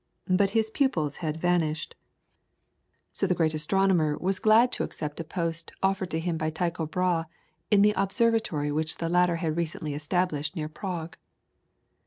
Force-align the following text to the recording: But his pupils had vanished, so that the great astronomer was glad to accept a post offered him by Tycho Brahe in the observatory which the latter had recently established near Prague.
But 0.31 0.49
his 0.57 0.71
pupils 0.71 1.17
had 1.17 1.37
vanished, 1.37 1.93
so 3.13 3.27
that 3.27 3.33
the 3.35 3.37
great 3.37 3.53
astronomer 3.53 4.17
was 4.17 4.39
glad 4.39 4.71
to 4.71 4.83
accept 4.83 5.19
a 5.19 5.23
post 5.23 5.71
offered 5.83 6.11
him 6.11 6.37
by 6.37 6.49
Tycho 6.49 6.87
Brahe 6.87 7.25
in 7.69 7.83
the 7.83 7.93
observatory 7.95 8.71
which 8.71 8.95
the 8.97 9.09
latter 9.09 9.35
had 9.35 9.55
recently 9.57 9.93
established 9.93 10.55
near 10.55 10.69
Prague. 10.69 11.17